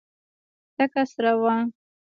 تکه 0.75 1.01
سره 1.11 1.31
وه. 1.41 1.55